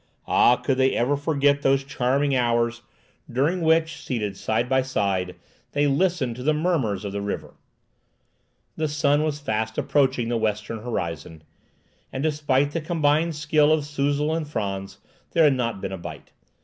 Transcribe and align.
Ah, 0.25 0.55
could 0.55 0.79
they 0.79 0.95
ever 0.95 1.15
forget 1.15 1.61
those 1.61 1.83
charming 1.83 2.35
hours, 2.35 2.81
during 3.31 3.61
which, 3.61 4.01
seated 4.03 4.35
side 4.35 4.67
by 4.67 4.81
side, 4.81 5.35
they 5.73 5.85
listened 5.85 6.35
to 6.37 6.41
the 6.41 6.55
murmurs 6.55 7.05
of 7.05 7.11
the 7.11 7.21
river? 7.21 7.53
the 8.75 8.81
young 8.81 8.81
girl 8.81 8.81
took 8.81 8.81
the 8.81 8.81
line 8.81 8.87
The 8.87 8.87
sun 8.95 9.23
was 9.23 9.39
fast 9.39 9.77
approaching 9.77 10.29
the 10.29 10.37
western 10.37 10.79
horizon, 10.79 11.43
and 12.11 12.23
despite 12.23 12.71
the 12.71 12.81
combined 12.81 13.35
skill 13.35 13.71
of 13.71 13.83
Suzel 13.85 14.33
and 14.35 14.47
Frantz, 14.47 14.97
there 15.33 15.43
had 15.43 15.53
not 15.53 15.81
been 15.81 15.91
a 15.91 15.99
bite. 15.99 16.31